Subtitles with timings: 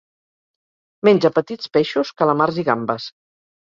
[1.09, 3.11] Menja petits peixos, calamars i gambes.